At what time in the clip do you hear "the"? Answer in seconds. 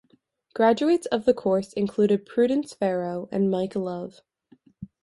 1.25-1.33